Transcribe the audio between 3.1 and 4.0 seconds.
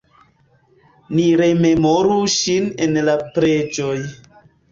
la preĝoj.